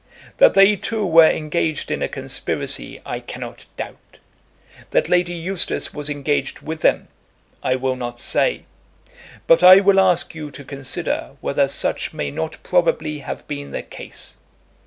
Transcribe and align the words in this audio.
That 0.37 0.55
they 0.55 0.75
two 0.75 1.05
were 1.05 1.29
engaged 1.29 1.91
in 1.91 2.01
a 2.01 2.07
conspiracy 2.07 2.99
I 3.05 3.19
cannot 3.19 3.67
doubt. 3.77 4.17
That 4.89 5.09
Lady 5.09 5.35
Eustace 5.35 5.93
was 5.93 6.09
engaged 6.09 6.61
with 6.61 6.81
them, 6.81 7.07
I 7.61 7.75
will 7.75 7.95
not 7.95 8.19
say. 8.19 8.63
But 9.45 9.61
I 9.61 9.79
will 9.79 9.99
ask 9.99 10.33
you 10.33 10.49
to 10.49 10.63
consider 10.65 11.33
whether 11.39 11.67
such 11.67 12.15
may 12.15 12.31
not 12.31 12.57
probably 12.63 13.19
have 13.19 13.47
been 13.47 13.69
the 13.69 13.83
case. 13.83 14.37